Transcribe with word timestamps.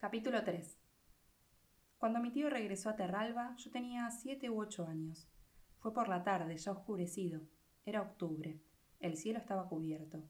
Capítulo 0.00 0.42
3 0.42 0.78
Cuando 1.98 2.20
mi 2.20 2.30
tío 2.30 2.48
regresó 2.48 2.88
a 2.88 2.96
Terralba, 2.96 3.54
yo 3.58 3.70
tenía 3.70 4.10
siete 4.10 4.48
u 4.48 4.58
ocho 4.58 4.86
años. 4.86 5.28
Fue 5.76 5.92
por 5.92 6.08
la 6.08 6.24
tarde, 6.24 6.56
ya 6.56 6.72
oscurecido. 6.72 7.42
Era 7.84 8.00
octubre. 8.00 8.58
El 8.98 9.18
cielo 9.18 9.38
estaba 9.38 9.68
cubierto. 9.68 10.22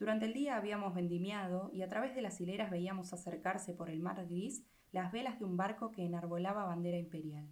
Durante 0.00 0.24
el 0.24 0.32
día 0.32 0.56
habíamos 0.56 0.94
vendimiado 0.94 1.70
y 1.72 1.82
a 1.82 1.88
través 1.88 2.12
de 2.16 2.22
las 2.22 2.40
hileras 2.40 2.72
veíamos 2.72 3.12
acercarse 3.12 3.72
por 3.72 3.88
el 3.88 4.00
mar 4.00 4.26
gris 4.26 4.64
las 4.90 5.12
velas 5.12 5.38
de 5.38 5.44
un 5.44 5.56
barco 5.56 5.92
que 5.92 6.04
enarbolaba 6.04 6.64
bandera 6.64 6.98
imperial. 6.98 7.46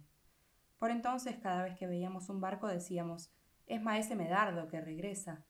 Por 0.79 0.91
entonces, 0.91 1.37
cada 1.37 1.63
vez 1.63 1.79
que 1.79 1.87
veíamos 1.87 2.27
un 2.27 2.41
barco 2.41 2.67
decíamos, 2.67 3.31
es 3.67 3.81
maese 3.81 4.17
Medardo 4.17 4.67
que 4.67 4.81
regresa. 4.81 5.45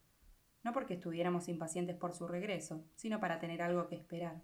No 0.64 0.74
porque 0.74 0.94
estuviéramos 0.94 1.50
impacientes 1.50 1.96
por 1.96 2.14
su 2.14 2.28
regreso, 2.28 2.86
sino 2.94 3.20
para 3.20 3.40
tener 3.40 3.64
algo 3.64 3.88
que 3.88 3.96
esperar. 3.96 4.44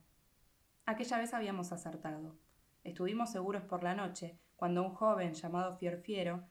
Aquella 0.89 1.17
vez 1.17 1.33
habíamos 1.33 1.73
acertado. 1.73 2.37
Estuvimos 2.85 3.29
seguros 3.29 3.61
por 3.63 3.83
la 3.83 3.93
noche, 3.93 4.39
cuando 4.55 4.81
un 4.83 4.93
joven 4.93 5.33
llamado 5.33 5.75
Fiorfiero, 5.75 6.47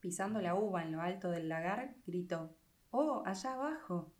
pisando 0.00 0.40
la 0.40 0.54
uva 0.54 0.82
en 0.82 0.92
lo 0.92 1.02
alto 1.02 1.30
del 1.30 1.50
lagar, 1.50 1.94
gritó 2.06 2.56
Oh, 2.90 3.22
allá 3.26 3.52
abajo. 3.52 4.10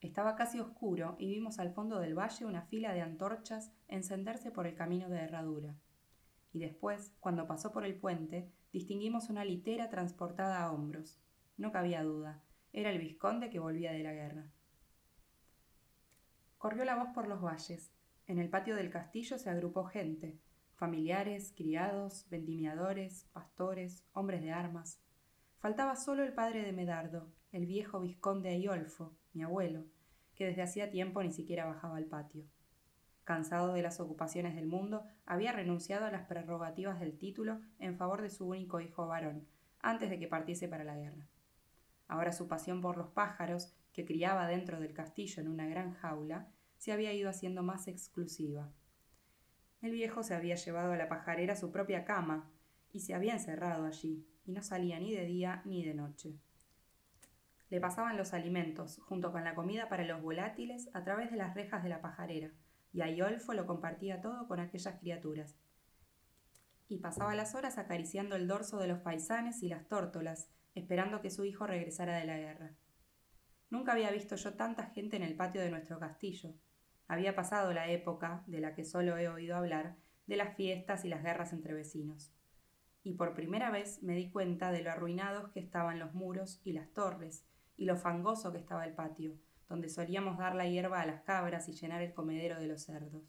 Estaba 0.00 0.36
casi 0.36 0.60
oscuro 0.60 1.16
y 1.18 1.26
vimos 1.34 1.58
al 1.58 1.72
fondo 1.72 1.98
del 1.98 2.16
valle 2.16 2.46
una 2.46 2.62
fila 2.62 2.94
de 2.94 3.00
antorchas 3.00 3.72
encenderse 3.88 4.52
por 4.52 4.68
el 4.68 4.76
camino 4.76 5.08
de 5.08 5.18
herradura. 5.18 5.74
Y 6.52 6.60
después, 6.60 7.12
cuando 7.18 7.48
pasó 7.48 7.72
por 7.72 7.84
el 7.84 7.96
puente, 7.96 8.52
distinguimos 8.72 9.30
una 9.30 9.44
litera 9.44 9.90
transportada 9.90 10.62
a 10.62 10.70
hombros. 10.70 11.20
No 11.56 11.72
cabía 11.72 12.04
duda, 12.04 12.40
era 12.72 12.90
el 12.90 13.00
vizconde 13.00 13.50
que 13.50 13.58
volvía 13.58 13.90
de 13.90 14.04
la 14.04 14.12
guerra. 14.12 14.48
Corrió 16.56 16.84
la 16.84 16.94
voz 16.94 17.08
por 17.12 17.26
los 17.26 17.42
valles, 17.42 17.93
en 18.26 18.38
el 18.38 18.48
patio 18.48 18.74
del 18.74 18.90
castillo 18.90 19.38
se 19.38 19.50
agrupó 19.50 19.84
gente, 19.84 20.38
familiares, 20.76 21.52
criados, 21.54 22.26
vendimiadores, 22.30 23.28
pastores, 23.32 24.04
hombres 24.12 24.42
de 24.42 24.50
armas. 24.50 25.00
Faltaba 25.58 25.96
solo 25.96 26.24
el 26.24 26.32
padre 26.32 26.62
de 26.62 26.72
Medardo, 26.72 27.32
el 27.52 27.66
viejo 27.66 28.00
vizconde 28.00 28.48
Aiolfo, 28.48 29.14
mi 29.32 29.42
abuelo, 29.42 29.84
que 30.34 30.46
desde 30.46 30.62
hacía 30.62 30.90
tiempo 30.90 31.22
ni 31.22 31.32
siquiera 31.32 31.66
bajaba 31.66 31.96
al 31.96 32.06
patio. 32.06 32.44
Cansado 33.24 33.72
de 33.72 33.82
las 33.82 34.00
ocupaciones 34.00 34.54
del 34.54 34.66
mundo, 34.66 35.04
había 35.24 35.52
renunciado 35.52 36.06
a 36.06 36.10
las 36.10 36.26
prerrogativas 36.26 37.00
del 37.00 37.18
título 37.18 37.60
en 37.78 37.96
favor 37.96 38.20
de 38.22 38.30
su 38.30 38.46
único 38.46 38.80
hijo 38.80 39.06
varón, 39.06 39.46
antes 39.80 40.10
de 40.10 40.18
que 40.18 40.28
partiese 40.28 40.68
para 40.68 40.84
la 40.84 40.96
guerra. 40.96 41.28
Ahora 42.08 42.32
su 42.32 42.48
pasión 42.48 42.80
por 42.80 42.96
los 42.96 43.08
pájaros, 43.08 43.74
que 43.92 44.04
criaba 44.04 44.48
dentro 44.48 44.80
del 44.80 44.92
castillo 44.92 45.40
en 45.40 45.48
una 45.48 45.66
gran 45.66 45.92
jaula, 45.92 46.48
se 46.78 46.92
había 46.92 47.12
ido 47.12 47.30
haciendo 47.30 47.62
más 47.62 47.88
exclusiva. 47.88 48.72
El 49.82 49.92
viejo 49.92 50.22
se 50.22 50.34
había 50.34 50.54
llevado 50.54 50.92
a 50.92 50.96
la 50.96 51.08
pajarera 51.08 51.56
su 51.56 51.70
propia 51.70 52.04
cama 52.04 52.50
y 52.92 53.00
se 53.00 53.14
había 53.14 53.34
encerrado 53.34 53.84
allí, 53.84 54.26
y 54.46 54.52
no 54.52 54.62
salía 54.62 54.98
ni 55.00 55.12
de 55.12 55.26
día 55.26 55.62
ni 55.64 55.84
de 55.84 55.94
noche. 55.94 56.38
Le 57.70 57.80
pasaban 57.80 58.16
los 58.16 58.34
alimentos, 58.34 59.00
junto 59.04 59.32
con 59.32 59.44
la 59.44 59.54
comida 59.54 59.88
para 59.88 60.04
los 60.04 60.22
volátiles, 60.22 60.88
a 60.94 61.02
través 61.02 61.30
de 61.30 61.36
las 61.36 61.54
rejas 61.54 61.82
de 61.82 61.88
la 61.88 62.00
pajarera, 62.00 62.52
y 62.92 63.00
Aiolfo 63.00 63.52
lo 63.52 63.66
compartía 63.66 64.20
todo 64.20 64.46
con 64.46 64.60
aquellas 64.60 64.98
criaturas. 65.00 65.56
Y 66.88 66.98
pasaba 66.98 67.34
las 67.34 67.54
horas 67.54 67.78
acariciando 67.78 68.36
el 68.36 68.46
dorso 68.46 68.78
de 68.78 68.86
los 68.86 69.00
paisanes 69.00 69.62
y 69.62 69.68
las 69.68 69.88
tórtolas, 69.88 70.48
esperando 70.74 71.20
que 71.20 71.30
su 71.30 71.44
hijo 71.44 71.66
regresara 71.66 72.16
de 72.16 72.26
la 72.26 72.38
guerra. 72.38 72.76
Nunca 73.74 73.90
había 73.90 74.12
visto 74.12 74.36
yo 74.36 74.54
tanta 74.54 74.84
gente 74.84 75.16
en 75.16 75.24
el 75.24 75.34
patio 75.34 75.60
de 75.60 75.68
nuestro 75.68 75.98
castillo, 75.98 76.54
había 77.08 77.34
pasado 77.34 77.72
la 77.72 77.90
época, 77.90 78.44
de 78.46 78.60
la 78.60 78.72
que 78.72 78.84
solo 78.84 79.18
he 79.18 79.28
oído 79.28 79.56
hablar, 79.56 79.96
de 80.28 80.36
las 80.36 80.54
fiestas 80.54 81.04
y 81.04 81.08
las 81.08 81.24
guerras 81.24 81.52
entre 81.52 81.74
vecinos. 81.74 82.32
Y 83.02 83.14
por 83.14 83.34
primera 83.34 83.72
vez 83.72 84.00
me 84.00 84.14
di 84.14 84.30
cuenta 84.30 84.70
de 84.70 84.84
lo 84.84 84.92
arruinados 84.92 85.50
que 85.50 85.58
estaban 85.58 85.98
los 85.98 86.14
muros 86.14 86.60
y 86.62 86.72
las 86.72 86.88
torres, 86.92 87.44
y 87.76 87.86
lo 87.86 87.96
fangoso 87.96 88.52
que 88.52 88.58
estaba 88.58 88.84
el 88.84 88.94
patio, 88.94 89.34
donde 89.68 89.88
solíamos 89.88 90.38
dar 90.38 90.54
la 90.54 90.68
hierba 90.68 91.00
a 91.00 91.06
las 91.06 91.22
cabras 91.22 91.68
y 91.68 91.72
llenar 91.72 92.00
el 92.00 92.14
comedero 92.14 92.60
de 92.60 92.68
los 92.68 92.82
cerdos. 92.82 93.24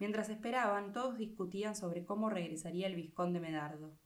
Mientras 0.00 0.30
esperaban, 0.30 0.92
todos 0.92 1.16
discutían 1.16 1.76
sobre 1.76 2.04
cómo 2.04 2.28
regresaría 2.28 2.88
el 2.88 2.96
vizconde 2.96 3.38
Medardo. 3.38 3.96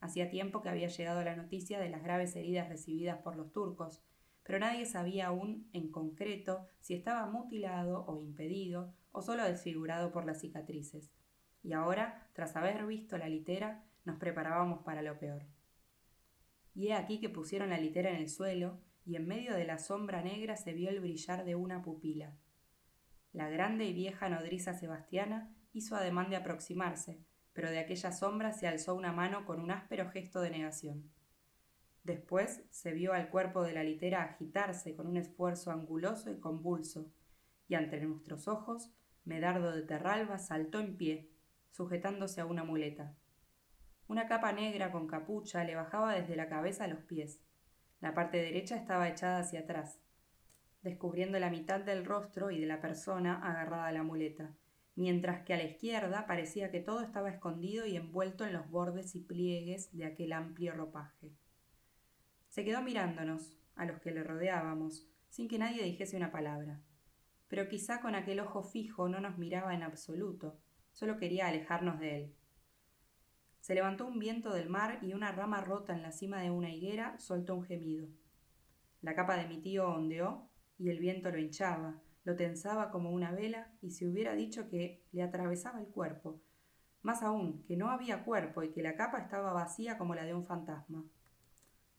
Hacía 0.00 0.28
tiempo 0.28 0.60
que 0.60 0.70
había 0.70 0.88
llegado 0.88 1.22
la 1.22 1.36
noticia 1.36 1.78
de 1.78 1.88
las 1.88 2.02
graves 2.02 2.34
heridas 2.34 2.68
recibidas 2.68 3.18
por 3.18 3.36
los 3.36 3.52
turcos, 3.52 4.02
pero 4.42 4.58
nadie 4.58 4.86
sabía 4.86 5.28
aún 5.28 5.68
en 5.72 5.90
concreto 5.90 6.66
si 6.80 6.94
estaba 6.94 7.26
mutilado 7.26 8.04
o 8.06 8.18
impedido 8.18 8.94
o 9.12 9.22
solo 9.22 9.44
desfigurado 9.44 10.12
por 10.12 10.24
las 10.24 10.40
cicatrices. 10.40 11.10
Y 11.62 11.72
ahora, 11.72 12.28
tras 12.32 12.56
haber 12.56 12.86
visto 12.86 13.18
la 13.18 13.28
litera, 13.28 13.84
nos 14.04 14.16
preparábamos 14.16 14.82
para 14.82 15.02
lo 15.02 15.18
peor. 15.18 15.46
Y 16.74 16.88
he 16.88 16.94
aquí 16.94 17.20
que 17.20 17.28
pusieron 17.28 17.70
la 17.70 17.78
litera 17.78 18.10
en 18.10 18.16
el 18.16 18.28
suelo, 18.28 18.80
y 19.04 19.16
en 19.16 19.26
medio 19.26 19.54
de 19.54 19.64
la 19.64 19.78
sombra 19.78 20.22
negra 20.22 20.56
se 20.56 20.72
vio 20.72 20.90
el 20.90 21.00
brillar 21.00 21.44
de 21.44 21.54
una 21.54 21.82
pupila. 21.82 22.36
La 23.32 23.48
grande 23.48 23.84
y 23.86 23.92
vieja 23.92 24.28
nodriza 24.28 24.74
Sebastiana 24.74 25.54
hizo 25.72 25.96
ademán 25.96 26.30
de 26.30 26.36
aproximarse, 26.36 27.18
pero 27.52 27.70
de 27.70 27.78
aquella 27.78 28.12
sombra 28.12 28.52
se 28.52 28.66
alzó 28.66 28.94
una 28.94 29.12
mano 29.12 29.44
con 29.44 29.60
un 29.60 29.70
áspero 29.70 30.10
gesto 30.10 30.40
de 30.40 30.50
negación. 30.50 31.10
Después 32.10 32.64
se 32.70 32.92
vio 32.92 33.12
al 33.12 33.30
cuerpo 33.30 33.62
de 33.62 33.72
la 33.72 33.84
litera 33.84 34.24
agitarse 34.24 34.96
con 34.96 35.06
un 35.06 35.16
esfuerzo 35.16 35.70
anguloso 35.70 36.28
y 36.32 36.40
convulso, 36.40 37.08
y 37.68 37.76
ante 37.76 38.00
nuestros 38.00 38.48
ojos, 38.48 38.90
Medardo 39.24 39.70
de 39.70 39.82
Terralba 39.82 40.36
saltó 40.38 40.80
en 40.80 40.96
pie, 40.96 41.30
sujetándose 41.70 42.40
a 42.40 42.46
una 42.46 42.64
muleta. 42.64 43.14
Una 44.08 44.26
capa 44.26 44.50
negra 44.50 44.90
con 44.90 45.06
capucha 45.06 45.62
le 45.62 45.76
bajaba 45.76 46.16
desde 46.16 46.34
la 46.34 46.48
cabeza 46.48 46.82
a 46.82 46.88
los 46.88 46.98
pies. 47.04 47.44
La 48.00 48.12
parte 48.12 48.38
derecha 48.38 48.74
estaba 48.74 49.08
echada 49.08 49.38
hacia 49.38 49.60
atrás, 49.60 50.00
descubriendo 50.82 51.38
la 51.38 51.48
mitad 51.48 51.78
del 51.78 52.04
rostro 52.04 52.50
y 52.50 52.58
de 52.58 52.66
la 52.66 52.80
persona 52.80 53.36
agarrada 53.36 53.86
a 53.86 53.92
la 53.92 54.02
muleta, 54.02 54.56
mientras 54.96 55.44
que 55.44 55.54
a 55.54 55.58
la 55.58 55.62
izquierda 55.62 56.26
parecía 56.26 56.72
que 56.72 56.80
todo 56.80 57.02
estaba 57.02 57.30
escondido 57.30 57.86
y 57.86 57.94
envuelto 57.94 58.44
en 58.44 58.54
los 58.54 58.68
bordes 58.68 59.14
y 59.14 59.20
pliegues 59.20 59.96
de 59.96 60.06
aquel 60.06 60.32
amplio 60.32 60.74
ropaje. 60.74 61.30
Se 62.50 62.64
quedó 62.64 62.82
mirándonos, 62.82 63.56
a 63.76 63.86
los 63.86 64.00
que 64.00 64.10
le 64.10 64.24
rodeábamos, 64.24 65.06
sin 65.28 65.46
que 65.46 65.56
nadie 65.56 65.84
dijese 65.84 66.16
una 66.16 66.32
palabra. 66.32 66.82
Pero 67.46 67.68
quizá 67.68 68.00
con 68.00 68.16
aquel 68.16 68.40
ojo 68.40 68.64
fijo 68.64 69.08
no 69.08 69.20
nos 69.20 69.38
miraba 69.38 69.72
en 69.72 69.84
absoluto, 69.84 70.58
solo 70.92 71.16
quería 71.16 71.46
alejarnos 71.46 72.00
de 72.00 72.16
él. 72.16 72.34
Se 73.60 73.74
levantó 73.76 74.04
un 74.04 74.18
viento 74.18 74.52
del 74.52 74.68
mar 74.68 74.98
y 75.00 75.14
una 75.14 75.30
rama 75.30 75.60
rota 75.60 75.94
en 75.94 76.02
la 76.02 76.10
cima 76.10 76.40
de 76.40 76.50
una 76.50 76.74
higuera 76.74 77.16
soltó 77.20 77.54
un 77.54 77.62
gemido. 77.62 78.08
La 79.00 79.14
capa 79.14 79.36
de 79.36 79.46
mi 79.46 79.62
tío 79.62 79.88
ondeó 79.88 80.50
y 80.76 80.90
el 80.90 80.98
viento 80.98 81.30
lo 81.30 81.38
hinchaba, 81.38 82.02
lo 82.24 82.34
tensaba 82.34 82.90
como 82.90 83.12
una 83.12 83.30
vela 83.30 83.72
y 83.80 83.92
se 83.92 84.08
hubiera 84.08 84.34
dicho 84.34 84.68
que 84.68 85.04
le 85.12 85.22
atravesaba 85.22 85.80
el 85.80 85.86
cuerpo, 85.86 86.42
más 87.02 87.22
aún 87.22 87.62
que 87.62 87.76
no 87.76 87.90
había 87.90 88.24
cuerpo 88.24 88.64
y 88.64 88.72
que 88.72 88.82
la 88.82 88.96
capa 88.96 89.18
estaba 89.20 89.52
vacía 89.52 89.96
como 89.96 90.16
la 90.16 90.24
de 90.24 90.34
un 90.34 90.44
fantasma. 90.44 91.04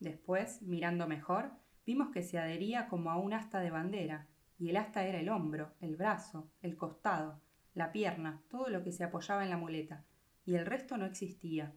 Después, 0.02 0.64
mirando 0.64 1.08
mejor, 1.08 1.52
vimos 1.86 2.10
que 2.10 2.24
se 2.24 2.40
adhería 2.40 2.88
como 2.88 3.12
a 3.12 3.18
un 3.18 3.34
asta 3.34 3.60
de 3.60 3.70
bandera, 3.70 4.28
y 4.58 4.72
el 4.72 4.78
asta 4.78 5.04
era 5.04 5.20
el 5.20 5.30
hombro, 5.30 5.76
el 5.80 5.96
brazo, 5.96 6.50
el 6.64 6.76
costado, 6.76 7.40
la 7.76 7.92
pierna, 7.92 8.42
todo 8.50 8.70
lo 8.70 8.84
que 8.84 8.92
se 8.92 9.04
apoyaba 9.04 9.44
en 9.44 9.52
la 9.52 9.58
muleta, 9.58 10.04
y 10.44 10.56
el 10.56 10.66
resto 10.66 10.98
no 10.98 11.06
existía. 11.06 11.76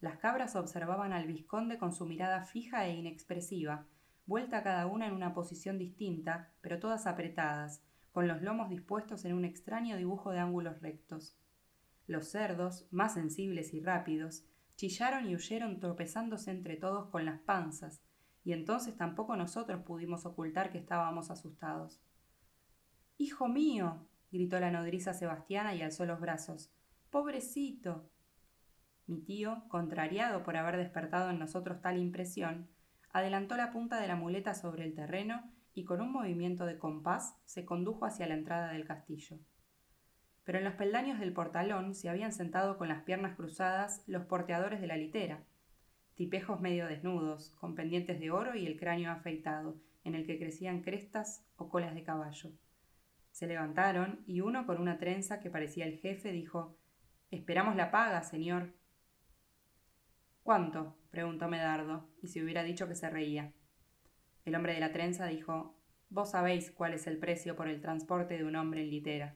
Las 0.00 0.18
cabras 0.18 0.56
observaban 0.56 1.12
al 1.12 1.28
vizconde 1.28 1.78
con 1.78 1.92
su 1.92 2.06
mirada 2.06 2.42
fija 2.42 2.86
e 2.86 2.96
inexpresiva, 2.96 3.86
vuelta 4.26 4.64
cada 4.64 4.86
una 4.86 5.06
en 5.06 5.14
una 5.14 5.32
posición 5.32 5.78
distinta, 5.78 6.50
pero 6.60 6.80
todas 6.80 7.06
apretadas, 7.06 7.84
con 8.10 8.26
los 8.26 8.42
lomos 8.42 8.68
dispuestos 8.68 9.24
en 9.24 9.34
un 9.34 9.44
extraño 9.44 9.96
dibujo 9.96 10.32
de 10.32 10.40
ángulos 10.40 10.80
rectos. 10.80 11.38
Los 12.08 12.26
cerdos, 12.32 12.88
más 12.90 13.14
sensibles 13.14 13.74
y 13.74 13.80
rápidos, 13.80 14.44
chillaron 14.76 15.26
y 15.26 15.34
huyeron 15.34 15.80
tropezándose 15.80 16.50
entre 16.50 16.76
todos 16.76 17.08
con 17.10 17.24
las 17.24 17.40
panzas, 17.40 18.02
y 18.44 18.52
entonces 18.52 18.96
tampoco 18.96 19.36
nosotros 19.36 19.82
pudimos 19.82 20.24
ocultar 20.26 20.70
que 20.70 20.78
estábamos 20.78 21.30
asustados. 21.30 22.00
Hijo 23.18 23.48
mío. 23.48 24.06
gritó 24.30 24.60
la 24.60 24.70
nodriza 24.70 25.14
Sebastiana 25.14 25.74
y 25.74 25.82
alzó 25.82 26.04
los 26.04 26.20
brazos. 26.20 26.70
Pobrecito. 27.10 28.10
Mi 29.06 29.20
tío, 29.22 29.64
contrariado 29.68 30.42
por 30.42 30.56
haber 30.56 30.76
despertado 30.76 31.30
en 31.30 31.38
nosotros 31.38 31.80
tal 31.80 31.96
impresión, 31.96 32.68
adelantó 33.12 33.56
la 33.56 33.72
punta 33.72 34.00
de 34.00 34.08
la 34.08 34.16
muleta 34.16 34.54
sobre 34.54 34.84
el 34.84 34.94
terreno 34.94 35.50
y 35.72 35.84
con 35.84 36.00
un 36.00 36.12
movimiento 36.12 36.66
de 36.66 36.78
compás 36.78 37.36
se 37.44 37.64
condujo 37.64 38.04
hacia 38.04 38.26
la 38.26 38.34
entrada 38.34 38.72
del 38.72 38.84
castillo 38.84 39.38
pero 40.46 40.58
en 40.58 40.64
los 40.64 40.74
peldaños 40.74 41.18
del 41.18 41.32
portalón 41.32 41.92
se 41.92 42.08
habían 42.08 42.32
sentado 42.32 42.78
con 42.78 42.86
las 42.88 43.02
piernas 43.02 43.34
cruzadas 43.34 44.04
los 44.06 44.26
porteadores 44.26 44.80
de 44.80 44.86
la 44.86 44.96
litera, 44.96 45.42
tipejos 46.14 46.60
medio 46.60 46.86
desnudos, 46.86 47.50
con 47.56 47.74
pendientes 47.74 48.20
de 48.20 48.30
oro 48.30 48.54
y 48.54 48.64
el 48.64 48.78
cráneo 48.78 49.10
afeitado, 49.10 49.76
en 50.04 50.14
el 50.14 50.24
que 50.24 50.38
crecían 50.38 50.82
crestas 50.82 51.44
o 51.56 51.68
colas 51.68 51.96
de 51.96 52.04
caballo. 52.04 52.52
Se 53.32 53.48
levantaron 53.48 54.22
y 54.24 54.40
uno 54.40 54.66
con 54.66 54.80
una 54.80 54.98
trenza 54.98 55.40
que 55.40 55.50
parecía 55.50 55.84
el 55.84 55.98
jefe 55.98 56.30
dijo 56.30 56.78
Esperamos 57.32 57.74
la 57.74 57.90
paga, 57.90 58.22
señor. 58.22 58.72
¿Cuánto? 60.44 60.96
preguntó 61.10 61.48
Medardo, 61.48 62.08
y 62.22 62.28
se 62.28 62.40
hubiera 62.40 62.62
dicho 62.62 62.86
que 62.86 62.94
se 62.94 63.10
reía. 63.10 63.52
El 64.44 64.54
hombre 64.54 64.74
de 64.74 64.80
la 64.80 64.92
trenza 64.92 65.26
dijo 65.26 65.76
Vos 66.08 66.30
sabéis 66.30 66.70
cuál 66.70 66.94
es 66.94 67.08
el 67.08 67.18
precio 67.18 67.56
por 67.56 67.66
el 67.66 67.80
transporte 67.80 68.38
de 68.38 68.44
un 68.44 68.54
hombre 68.54 68.82
en 68.82 68.90
litera. 68.90 69.34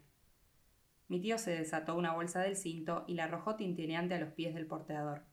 Mi 1.10 1.20
tío 1.20 1.38
se 1.38 1.50
desató 1.50 1.96
una 1.96 2.14
bolsa 2.14 2.38
del 2.40 2.54
cinto 2.54 3.04
y 3.08 3.14
la 3.14 3.24
arrojó 3.24 3.56
tintineante 3.56 4.14
a 4.14 4.20
los 4.20 4.32
pies 4.32 4.54
del 4.54 4.68
porteador. 4.68 5.24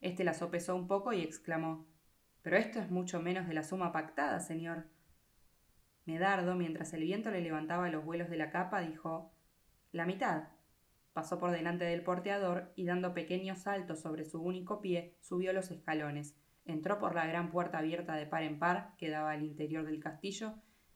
Este 0.00 0.24
la 0.24 0.34
sopesó 0.34 0.74
un 0.74 0.88
poco 0.88 1.12
y 1.12 1.22
exclamó 1.22 1.86
Pero 2.42 2.56
esto 2.56 2.80
es 2.80 2.90
mucho 2.90 3.22
menos 3.22 3.46
de 3.46 3.54
la 3.54 3.62
suma 3.62 3.92
pactada, 3.92 4.40
señor. 4.40 4.88
Medardo, 6.06 6.56
mientras 6.56 6.92
el 6.92 7.02
viento 7.02 7.30
le 7.30 7.40
levantaba 7.40 7.88
los 7.88 8.04
vuelos 8.04 8.28
de 8.28 8.36
la 8.36 8.50
capa, 8.50 8.80
dijo 8.80 9.30
La 9.92 10.06
mitad. 10.06 10.48
Pasó 11.12 11.38
por 11.38 11.52
delante 11.52 11.84
del 11.84 12.02
porteador 12.02 12.72
y 12.74 12.84
dando 12.84 13.14
pequeños 13.14 13.60
saltos 13.60 14.00
sobre 14.00 14.24
su 14.24 14.42
único 14.42 14.80
pie, 14.80 15.14
subió 15.20 15.52
los 15.52 15.70
escalones, 15.70 16.34
entró 16.64 16.98
por 16.98 17.14
la 17.14 17.26
gran 17.26 17.52
puerta 17.52 17.78
abierta 17.78 18.16
de 18.16 18.26
par 18.26 18.42
en 18.42 18.58
par 18.58 18.96
que 18.98 19.08
daba 19.08 19.30
al 19.30 19.44
interior 19.44 19.86
del 19.86 20.00
castillo, 20.00 20.54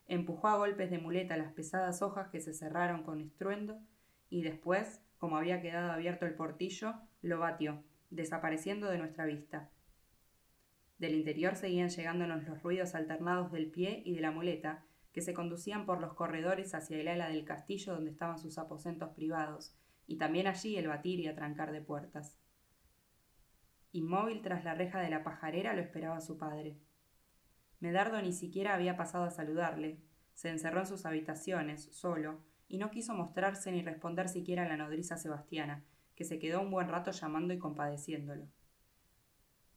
empujó 0.08 0.48
a 0.48 0.56
golpes 0.56 0.90
de 0.90 0.98
muleta 0.98 1.36
las 1.36 1.52
pesadas 1.52 2.02
hojas 2.02 2.28
que 2.30 2.40
se 2.40 2.52
cerraron 2.52 3.04
con 3.04 3.20
estruendo, 3.20 3.80
y 4.30 4.42
después, 4.42 5.02
como 5.18 5.36
había 5.36 5.60
quedado 5.60 5.92
abierto 5.92 6.24
el 6.24 6.34
portillo, 6.34 6.94
lo 7.20 7.38
batió, 7.38 7.82
desapareciendo 8.08 8.88
de 8.88 8.98
nuestra 8.98 9.26
vista. 9.26 9.68
Del 10.98 11.14
interior 11.14 11.56
seguían 11.56 11.90
llegándonos 11.90 12.44
los 12.44 12.62
ruidos 12.62 12.94
alternados 12.94 13.52
del 13.52 13.70
pie 13.70 14.02
y 14.04 14.14
de 14.14 14.20
la 14.20 14.30
muleta, 14.30 14.84
que 15.12 15.22
se 15.22 15.34
conducían 15.34 15.86
por 15.86 16.00
los 16.00 16.14
corredores 16.14 16.74
hacia 16.74 16.98
el 16.98 17.08
ala 17.08 17.28
del 17.28 17.44
castillo 17.44 17.94
donde 17.94 18.10
estaban 18.10 18.38
sus 18.38 18.58
aposentos 18.58 19.10
privados, 19.10 19.74
y 20.06 20.16
también 20.16 20.46
allí 20.46 20.76
el 20.76 20.88
batir 20.88 21.20
y 21.20 21.26
atrancar 21.26 21.72
de 21.72 21.80
puertas. 21.80 22.38
Inmóvil 23.92 24.40
tras 24.40 24.64
la 24.64 24.74
reja 24.74 25.00
de 25.00 25.10
la 25.10 25.24
pajarera 25.24 25.74
lo 25.74 25.80
esperaba 25.80 26.20
su 26.20 26.38
padre. 26.38 26.76
Medardo 27.80 28.22
ni 28.22 28.32
siquiera 28.32 28.74
había 28.74 28.96
pasado 28.96 29.24
a 29.24 29.30
saludarle. 29.30 29.98
Se 30.34 30.48
encerró 30.48 30.80
en 30.80 30.86
sus 30.86 31.06
habitaciones, 31.06 31.88
solo, 31.92 32.40
y 32.70 32.78
no 32.78 32.90
quiso 32.90 33.14
mostrarse 33.14 33.72
ni 33.72 33.82
responder 33.82 34.28
siquiera 34.28 34.64
a 34.64 34.68
la 34.68 34.76
nodriza 34.76 35.16
Sebastiana, 35.16 35.82
que 36.14 36.24
se 36.24 36.38
quedó 36.38 36.60
un 36.60 36.70
buen 36.70 36.88
rato 36.88 37.10
llamando 37.10 37.52
y 37.52 37.58
compadeciéndolo. 37.58 38.46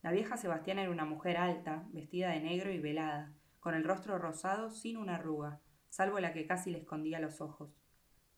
La 0.03 0.11
vieja 0.11 0.37
Sebastiana 0.37 0.83
era 0.83 0.91
una 0.91 1.03
mujer 1.03 1.37
alta, 1.37 1.87
vestida 1.91 2.29
de 2.29 2.39
negro 2.39 2.71
y 2.71 2.79
velada, 2.79 3.33
con 3.59 3.73
el 3.73 3.83
rostro 3.83 4.19
rosado 4.19 4.69
sin 4.69 4.97
una 4.97 5.15
arruga, 5.15 5.59
salvo 5.89 6.19
la 6.19 6.33
que 6.33 6.45
casi 6.45 6.69
le 6.69 6.77
escondía 6.77 7.19
los 7.19 7.41
ojos. 7.41 7.75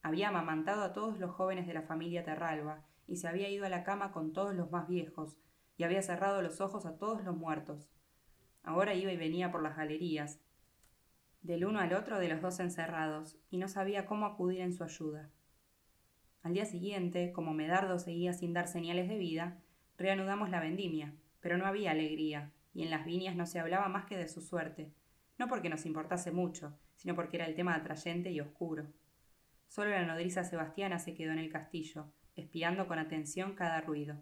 Había 0.01 0.29
amamantado 0.29 0.83
a 0.83 0.93
todos 0.93 1.19
los 1.19 1.31
jóvenes 1.31 1.67
de 1.67 1.73
la 1.73 1.81
familia 1.81 2.23
Terralba 2.23 2.85
y 3.07 3.17
se 3.17 3.27
había 3.27 3.49
ido 3.49 3.65
a 3.65 3.69
la 3.69 3.83
cama 3.83 4.13
con 4.13 4.31
todos 4.31 4.55
los 4.55 4.71
más 4.71 4.87
viejos, 4.87 5.35
y 5.75 5.83
había 5.83 6.01
cerrado 6.01 6.41
los 6.41 6.61
ojos 6.61 6.85
a 6.85 6.97
todos 6.97 7.25
los 7.25 7.35
muertos. 7.35 7.89
Ahora 8.63 8.93
iba 8.93 9.11
y 9.11 9.17
venía 9.17 9.51
por 9.51 9.61
las 9.61 9.75
galerías, 9.75 10.39
del 11.45 11.65
uno 11.65 11.79
al 11.79 11.93
otro 11.93 12.17
de 12.17 12.27
los 12.27 12.41
dos 12.41 12.59
encerrados, 12.59 13.37
y 13.51 13.57
no 13.57 13.67
sabía 13.67 14.07
cómo 14.07 14.25
acudir 14.25 14.61
en 14.61 14.73
su 14.73 14.83
ayuda. 14.83 15.29
Al 16.41 16.53
día 16.53 16.65
siguiente, 16.65 17.31
como 17.31 17.53
Medardo 17.53 17.99
seguía 17.99 18.33
sin 18.33 18.53
dar 18.53 18.67
señales 18.67 19.07
de 19.07 19.19
vida, 19.19 19.59
reanudamos 19.95 20.49
la 20.49 20.59
vendimia, 20.59 21.13
pero 21.41 21.57
no 21.57 21.67
había 21.67 21.91
alegría, 21.91 22.51
y 22.73 22.81
en 22.81 22.89
las 22.89 23.05
viñas 23.05 23.35
no 23.35 23.45
se 23.45 23.59
hablaba 23.59 23.87
más 23.89 24.05
que 24.05 24.17
de 24.17 24.27
su 24.27 24.41
suerte, 24.41 24.91
no 25.37 25.47
porque 25.47 25.69
nos 25.69 25.85
importase 25.85 26.31
mucho, 26.31 26.75
sino 26.95 27.13
porque 27.13 27.37
era 27.37 27.45
el 27.45 27.53
tema 27.53 27.75
atrayente 27.75 28.31
y 28.31 28.39
oscuro. 28.39 28.87
Solo 29.67 29.91
la 29.91 30.05
nodriza 30.05 30.43
Sebastiana 30.43 30.97
se 30.97 31.13
quedó 31.13 31.31
en 31.31 31.39
el 31.39 31.51
castillo, 31.51 32.11
espiando 32.35 32.87
con 32.87 32.97
atención 32.97 33.53
cada 33.53 33.81
ruido. 33.81 34.15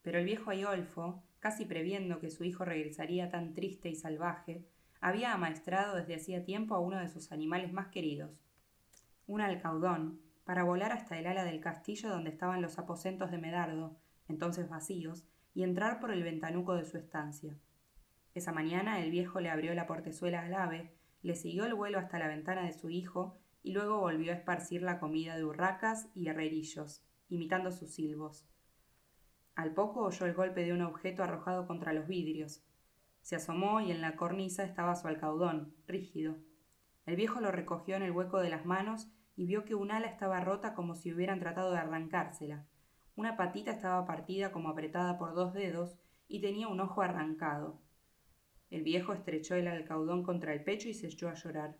Pero 0.00 0.18
el 0.18 0.24
viejo 0.24 0.50
Aiolfo, 0.50 1.22
casi 1.38 1.66
previendo 1.66 2.18
que 2.18 2.30
su 2.30 2.44
hijo 2.44 2.64
regresaría 2.64 3.28
tan 3.28 3.52
triste 3.52 3.90
y 3.90 3.94
salvaje, 3.94 4.64
había 5.00 5.32
amaestrado 5.32 5.96
desde 5.96 6.16
hacía 6.16 6.44
tiempo 6.44 6.74
a 6.74 6.80
uno 6.80 6.98
de 6.98 7.08
sus 7.08 7.32
animales 7.32 7.72
más 7.72 7.88
queridos, 7.88 8.40
un 9.26 9.40
alcaudón, 9.40 10.20
para 10.44 10.64
volar 10.64 10.92
hasta 10.92 11.18
el 11.18 11.26
ala 11.26 11.44
del 11.44 11.60
castillo 11.60 12.08
donde 12.08 12.30
estaban 12.30 12.62
los 12.62 12.78
aposentos 12.78 13.30
de 13.30 13.38
Medardo, 13.38 13.98
entonces 14.28 14.68
vacíos, 14.68 15.26
y 15.54 15.62
entrar 15.62 16.00
por 16.00 16.10
el 16.10 16.22
ventanuco 16.22 16.74
de 16.74 16.84
su 16.84 16.96
estancia. 16.96 17.54
Esa 18.34 18.52
mañana 18.52 19.00
el 19.00 19.10
viejo 19.10 19.40
le 19.40 19.50
abrió 19.50 19.74
la 19.74 19.86
portezuela 19.86 20.40
al 20.40 20.54
ave, 20.54 20.94
le 21.22 21.34
siguió 21.34 21.66
el 21.66 21.74
vuelo 21.74 21.98
hasta 21.98 22.18
la 22.18 22.28
ventana 22.28 22.64
de 22.64 22.72
su 22.72 22.88
hijo 22.88 23.36
y 23.62 23.72
luego 23.72 24.00
volvió 24.00 24.32
a 24.32 24.36
esparcir 24.36 24.82
la 24.82 25.00
comida 25.00 25.36
de 25.36 25.44
urracas 25.44 26.08
y 26.14 26.28
herrerillos, 26.28 27.02
imitando 27.28 27.70
sus 27.70 27.92
silbos. 27.92 28.48
Al 29.54 29.74
poco 29.74 30.04
oyó 30.04 30.24
el 30.24 30.34
golpe 30.34 30.64
de 30.64 30.72
un 30.72 30.82
objeto 30.82 31.22
arrojado 31.24 31.66
contra 31.66 31.92
los 31.92 32.06
vidrios. 32.06 32.62
Se 33.28 33.36
asomó 33.36 33.82
y 33.82 33.90
en 33.90 34.00
la 34.00 34.16
cornisa 34.16 34.64
estaba 34.64 34.94
su 34.94 35.06
alcaudón, 35.06 35.74
rígido. 35.86 36.38
El 37.04 37.16
viejo 37.16 37.42
lo 37.42 37.52
recogió 37.52 37.94
en 37.94 38.02
el 38.02 38.12
hueco 38.12 38.40
de 38.40 38.48
las 38.48 38.64
manos 38.64 39.06
y 39.36 39.44
vio 39.44 39.66
que 39.66 39.74
un 39.74 39.90
ala 39.90 40.06
estaba 40.06 40.40
rota 40.40 40.72
como 40.72 40.94
si 40.94 41.12
hubieran 41.12 41.38
tratado 41.38 41.70
de 41.70 41.76
arrancársela. 41.76 42.64
Una 43.16 43.36
patita 43.36 43.70
estaba 43.70 44.06
partida 44.06 44.50
como 44.50 44.70
apretada 44.70 45.18
por 45.18 45.34
dos 45.34 45.52
dedos 45.52 45.98
y 46.26 46.40
tenía 46.40 46.68
un 46.68 46.80
ojo 46.80 47.02
arrancado. 47.02 47.82
El 48.70 48.82
viejo 48.82 49.12
estrechó 49.12 49.56
el 49.56 49.68
alcaudón 49.68 50.22
contra 50.22 50.54
el 50.54 50.64
pecho 50.64 50.88
y 50.88 50.94
se 50.94 51.08
echó 51.08 51.28
a 51.28 51.34
llorar. 51.34 51.76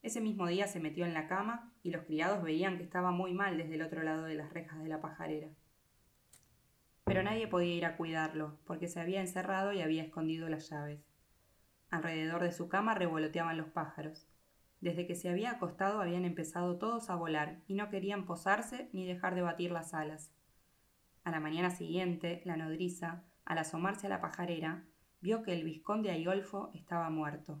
Ese 0.00 0.22
mismo 0.22 0.46
día 0.46 0.68
se 0.68 0.80
metió 0.80 1.04
en 1.04 1.12
la 1.12 1.28
cama 1.28 1.74
y 1.82 1.90
los 1.90 2.06
criados 2.06 2.42
veían 2.42 2.78
que 2.78 2.84
estaba 2.84 3.10
muy 3.10 3.34
mal 3.34 3.58
desde 3.58 3.74
el 3.74 3.82
otro 3.82 4.02
lado 4.02 4.22
de 4.22 4.36
las 4.36 4.50
rejas 4.54 4.82
de 4.82 4.88
la 4.88 5.02
pajarera 5.02 5.50
pero 7.10 7.24
nadie 7.24 7.48
podía 7.48 7.74
ir 7.74 7.84
a 7.86 7.96
cuidarlo, 7.96 8.56
porque 8.64 8.86
se 8.86 9.00
había 9.00 9.20
encerrado 9.20 9.72
y 9.72 9.80
había 9.80 10.04
escondido 10.04 10.48
las 10.48 10.70
llaves. 10.70 11.00
Alrededor 11.90 12.40
de 12.40 12.52
su 12.52 12.68
cama 12.68 12.94
revoloteaban 12.94 13.56
los 13.56 13.66
pájaros. 13.66 14.28
Desde 14.80 15.08
que 15.08 15.16
se 15.16 15.28
había 15.28 15.50
acostado 15.50 16.00
habían 16.00 16.24
empezado 16.24 16.78
todos 16.78 17.10
a 17.10 17.16
volar 17.16 17.62
y 17.66 17.74
no 17.74 17.90
querían 17.90 18.26
posarse 18.26 18.90
ni 18.92 19.08
dejar 19.08 19.34
de 19.34 19.42
batir 19.42 19.72
las 19.72 19.92
alas. 19.92 20.32
A 21.24 21.32
la 21.32 21.40
mañana 21.40 21.72
siguiente, 21.72 22.42
la 22.44 22.56
nodriza, 22.56 23.24
al 23.44 23.58
asomarse 23.58 24.06
a 24.06 24.10
la 24.10 24.20
pajarera, 24.20 24.84
vio 25.20 25.42
que 25.42 25.52
el 25.52 25.64
vizconde 25.64 26.12
Aiolfo 26.12 26.70
estaba 26.74 27.10
muerto. 27.10 27.60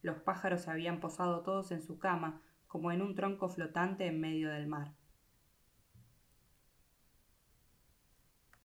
Los 0.00 0.20
pájaros 0.20 0.62
se 0.62 0.70
habían 0.70 1.00
posado 1.00 1.42
todos 1.42 1.70
en 1.70 1.82
su 1.82 1.98
cama, 1.98 2.40
como 2.66 2.92
en 2.92 3.02
un 3.02 3.14
tronco 3.14 3.50
flotante 3.50 4.06
en 4.06 4.18
medio 4.22 4.48
del 4.48 4.68
mar. 4.68 4.94